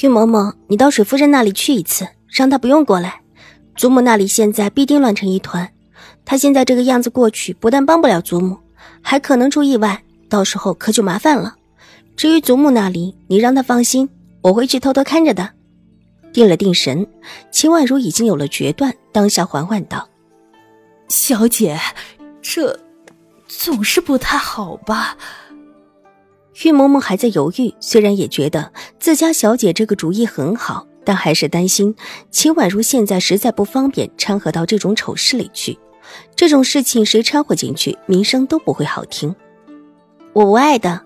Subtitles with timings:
[0.00, 3.20] 玉嬷嬷，你到水夫人那里去一次，让她不用过来。
[3.74, 5.68] 祖母那里现在必定乱成一团，
[6.24, 8.56] 她现在这个样子过去，不但帮不了祖母，
[9.02, 11.56] 还可能出意外，到时候可就麻烦了。
[12.14, 14.08] 至于祖母那里，你让她放心，
[14.40, 15.50] 我会去偷偷看着的。
[16.32, 17.04] 定了定神，
[17.50, 20.08] 秦婉如已经有了决断，当下缓缓道
[21.08, 21.76] ：“小姐，
[22.40, 22.78] 这
[23.48, 25.16] 总是不太好吧？”
[26.64, 31.94] 玉嬷嬷还在犹豫，虽然也觉得自家小姐这个主意很好，但还是担心
[32.30, 35.78] 秦婉如现在实在不方便掺和到这种丑事里去。
[36.34, 39.34] 这种事情谁掺和进去，名声都不会好听。
[40.32, 41.02] 我无碍的，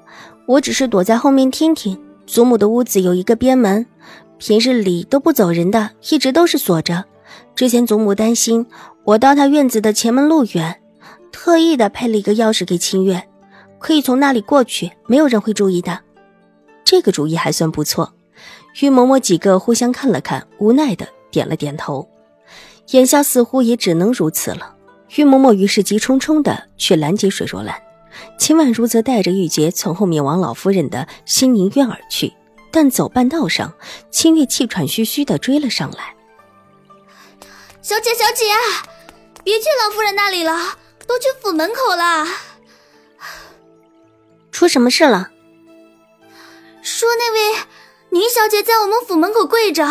[0.46, 2.00] 我只是躲在后面听听。
[2.26, 3.84] 祖母的屋子有一个边门，
[4.38, 7.04] 平日里都不走人的，一直都是锁着。
[7.54, 8.66] 之前祖母担心
[9.04, 10.80] 我到她院子的前门路远，
[11.30, 13.24] 特意的配了一个钥匙给清月。
[13.82, 16.00] 可以从那里过去，没有人会注意的。
[16.84, 18.14] 这个主意还算不错。
[18.80, 22.08] 玉嬷嬷几个互相看了看，无奈的点了点头。
[22.92, 24.76] 眼下似乎也只能如此了。
[25.16, 27.82] 玉嬷嬷于是急冲冲的去拦截水若兰，
[28.38, 32.32] 秦婉如则带着玉洁从后面往老夫人的新宁院而去。
[32.70, 33.74] 但走半道上，
[34.10, 36.14] 清月气喘吁吁的追了上来
[37.82, 38.44] ：“小姐，小姐，
[39.44, 40.52] 别去老夫人那里了，
[41.06, 42.26] 都去府门口了。”
[44.62, 45.28] 出什么事了？
[46.82, 47.58] 说那位
[48.10, 49.84] 宁小姐在我们府门口跪着，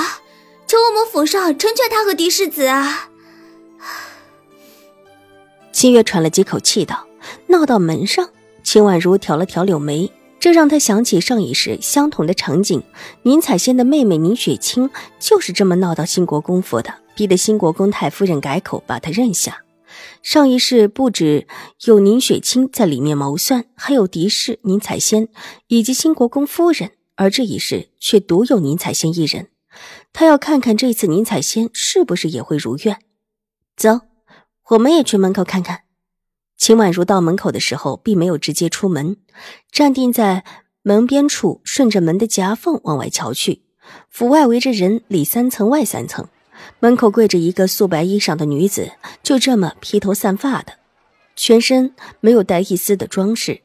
[0.65, 3.09] 求我们府上成全她和嫡世子啊！
[5.73, 7.05] 清月喘了几口气道
[7.47, 8.29] ：“闹到门上。”
[8.63, 10.09] 秦婉如挑了挑柳眉，
[10.39, 12.81] 这让她想起上一世相同的场景。
[13.23, 14.89] 宁采仙的妹妹宁雪清
[15.19, 19.63] 就是这么闹到兴国公府的，逼得兴国公太夫人改口把她认下。
[20.21, 21.47] 上一世不止
[21.85, 25.27] 有宁雪清在里面谋算，还有嫡氏宁采仙
[25.67, 29.49] 以及新国公夫人，而这一世却独有宁采仙一人。
[30.13, 32.99] 他要看看这次宁采仙是不是也会如愿。
[33.77, 34.01] 走，
[34.71, 35.83] 我们也去门口看看。
[36.57, 39.17] 秦婉如到门口的时候，并没有直接出门，
[39.71, 40.43] 站定在
[40.83, 43.63] 门边处，顺着门的夹缝往外瞧去。
[44.09, 46.27] 府外围着人，里三层外三层。
[46.79, 48.91] 门口跪着一个素白衣裳的女子，
[49.21, 50.73] 就这么披头散发的，
[51.35, 53.61] 全身没有带一丝的装饰，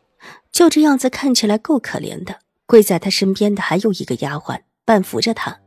[0.53, 2.37] 就这样子看起来够可怜的。
[2.67, 5.59] 跪在她身边的还有一个丫鬟，半扶着她。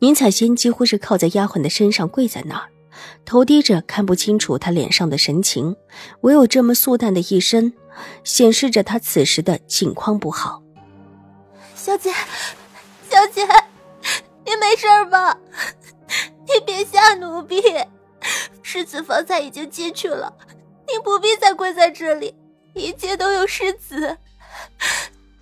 [0.00, 2.68] 宁采仙几乎是靠在丫鬟的身上跪在那儿，
[3.24, 5.76] 头低着，看不清楚她脸上的神情，
[6.22, 7.72] 唯有这么素淡的一身，
[8.24, 10.62] 显示着她此时的境况不好。
[11.76, 12.10] 小姐，
[13.08, 13.42] 小姐，
[14.44, 15.38] 你没事吧？
[16.52, 17.62] 你别吓奴婢，
[18.60, 20.34] 世子方才已经进去了，
[20.88, 22.34] 你不必再跪在这里，
[22.74, 24.18] 一切都有世子，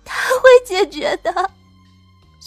[0.05, 1.49] 他会解决的。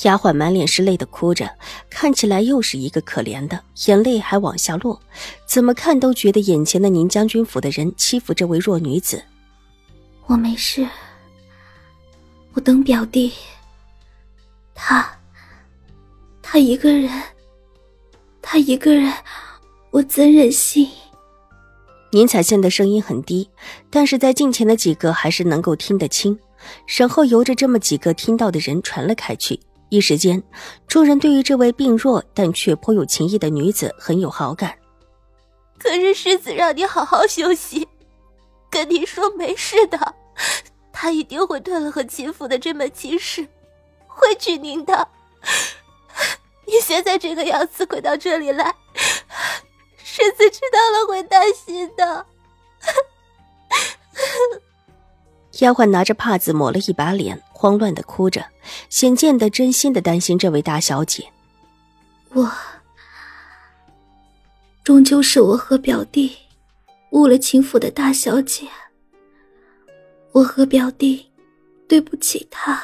[0.04, 1.50] 丫鬟满脸是泪的哭着，
[1.90, 5.00] 看起来又是一个可怜的，眼泪还往下落，
[5.44, 9.22] 怎么看都觉得眼前的宁将军府的人欺负这位弱女子。
[10.26, 10.86] 我没事，
[12.54, 13.32] 我等表弟，
[14.72, 15.18] 他，
[16.40, 17.10] 他一个人。
[18.42, 19.10] 他一个人，
[19.90, 20.90] 我怎忍心？
[22.10, 23.48] 宁采臣的声音很低，
[23.88, 26.38] 但是在近前的几个还是能够听得清。
[26.86, 29.58] 然后由着这么几个听到的人传了开去，
[29.88, 30.42] 一时间，
[30.86, 34.74] 众人对于这位病弱但却颇有情义的女子很有好感。
[35.78, 37.88] 可是世子让你好好休息，
[38.70, 40.14] 跟你说没事的，
[40.92, 43.48] 他一定会断了和秦府的这门亲事，
[44.06, 45.08] 会娶您的。
[46.72, 48.74] 你现在这个样子跪到这里来，
[50.02, 52.24] 世子知道了会担心的。
[55.60, 58.42] 丫鬟拿着帕子抹了一把脸，慌乱的哭着，
[58.88, 61.30] 显见的真心的担心这位大小姐。
[62.30, 62.50] 我
[64.82, 66.34] 终究是我和表弟
[67.10, 68.66] 误了秦府的大小姐，
[70.32, 71.30] 我和表弟
[71.86, 72.82] 对不起她，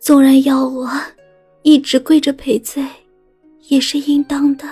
[0.00, 0.90] 纵然要我。
[1.62, 2.84] 一直跪着赔罪，
[3.68, 4.68] 也是应当的。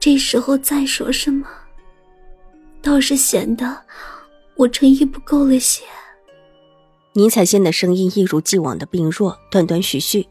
[0.00, 1.46] 这时候再说什么，
[2.80, 3.82] 倒是显得
[4.56, 5.84] 我诚意不够了些。
[7.12, 10.26] 宁采仙的声音一如既往的病弱，断断续续，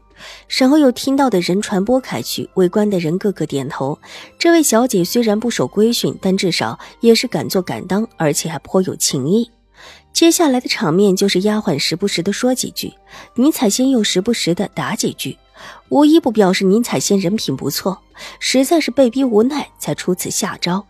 [0.48, 3.96] 然后又听到的人传播开去，围观的人个个点头。
[4.36, 9.48] 这位小姐虽然不守规训，但至少也是敢做敢当，而且还颇有情义。
[10.22, 12.94] 接下来的场面就是丫鬟时不时的说几句，
[13.34, 15.36] 宁采仙又时不时的答几句，
[15.88, 18.00] 无一不表示宁采仙人品不错，
[18.38, 20.86] 实在是被逼无奈才出此下招，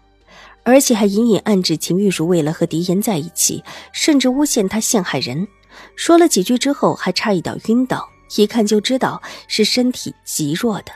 [0.64, 5.48] 而且还隐隐暗指秦玉茹为了和狄言在一起，甚至诬陷他陷害人。
[5.96, 8.06] 说了几句之后，还差一点晕倒，
[8.36, 10.92] 一看就知道是身体极弱的。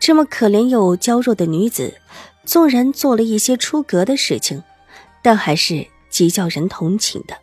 [0.00, 2.00] 这么可怜又娇弱的女子，
[2.46, 4.64] 纵然做了一些出格的事情，
[5.22, 7.36] 但还是极叫人同情的。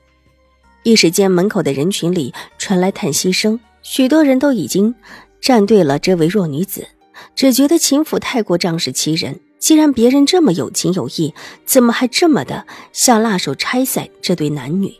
[0.85, 4.93] 一时间，门口的人群里传来叹息声，许多人都已经
[5.41, 6.87] 站对了这位弱女子，
[7.35, 9.39] 只觉得秦府太过仗势欺人。
[9.57, 11.33] 既然别人这么有情有义，
[11.65, 14.93] 怎么还这么的下辣手拆散这对男女？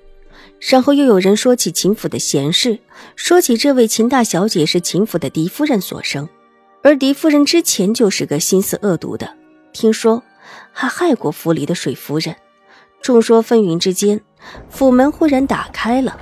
[0.60, 2.80] 然后又有人说起秦府的闲事，
[3.16, 6.28] 说起这位秦大小姐是秦府的狄夫人所生，
[6.82, 9.32] 而狄夫人之前就是个心思恶毒的，
[9.72, 10.24] 听说
[10.72, 12.36] 还害过府里的水夫人。
[13.04, 14.20] 众说纷纭之间，
[14.70, 16.20] 府门忽然打开了。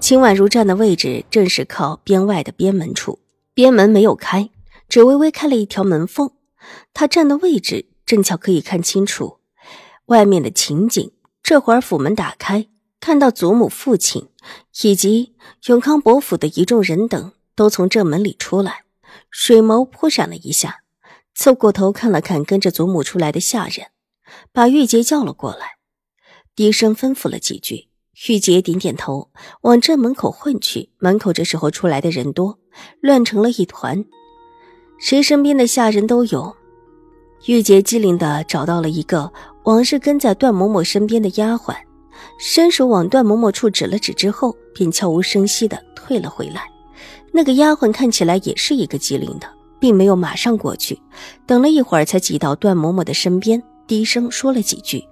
[0.00, 3.20] 秦婉如站的位置正是靠边外的边门处，
[3.54, 4.50] 边门没有开，
[4.88, 6.30] 只微微开了一条门缝。
[6.92, 9.38] 她站的位置正巧可以看清楚
[10.06, 11.12] 外面的情景。
[11.42, 12.68] 这会儿府门打开。
[13.00, 14.28] 看到祖母、父亲
[14.82, 15.34] 以及
[15.66, 18.84] 永康伯府的一众人等都从正门里出来，
[19.28, 20.82] 水眸扑闪了一下，
[21.34, 23.88] 侧过头看了看跟着祖母出来的下人，
[24.52, 25.78] 把玉洁叫了过来，
[26.54, 27.88] 低声吩咐了几句。
[28.28, 29.30] 玉洁点点头，
[29.62, 30.90] 往正门口混去。
[30.98, 32.58] 门口这时候出来的人多，
[33.00, 34.04] 乱成了一团，
[35.00, 36.54] 谁身边的下人都有。
[37.46, 39.32] 玉洁机灵的找到了一个
[39.64, 41.74] 往日跟在段嬷嬷身边的丫鬟。
[42.38, 46.70] 伸手往段嬷嬷处指了指之后，便悄无声息的退了回来。
[47.32, 49.48] 那个丫鬟看起来也是一个机灵的，
[49.80, 51.00] 并没有马上过去，
[51.46, 55.02] 等了一会儿才挤到段嬷嬷的身边，低声说了几句。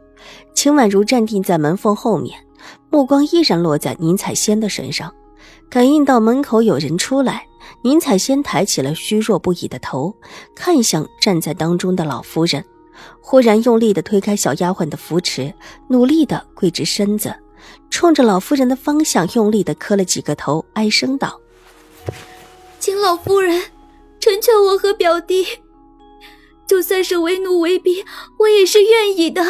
[0.55, 2.39] 秦婉如站定在门缝后面，
[2.91, 5.13] 目光依然落在宁采仙的身上，
[5.69, 7.47] 感应到门口有人出来，
[7.83, 10.15] 宁采仙抬起了虚弱不已的头，
[10.55, 12.65] 看向站在当中的老夫人。
[13.21, 15.55] 忽然用力的推开小丫鬟的扶持，
[15.89, 17.35] 努力的跪直身子，
[17.89, 21.41] 冲着老夫人的方向用力的磕了几个头，哀声道
[22.79, 23.63] ：“请老夫人
[24.19, 25.47] 成全我和表弟，
[26.67, 28.05] 就算是为奴为婢，
[28.41, 29.43] 我也是愿意的。”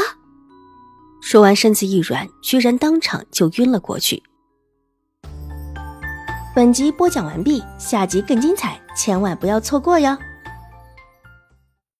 [1.20, 4.22] 说完，身子一软，居然当场就晕了过去。
[6.54, 10.16] 本集播讲完毕，下集更精彩，千万不要错过哟！